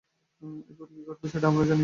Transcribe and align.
এরপরে 0.69 0.91
কী 0.91 1.01
ঘটবে 1.07 1.27
সেটা 1.31 1.45
আমরা 1.47 1.63
জানি! 1.63 1.79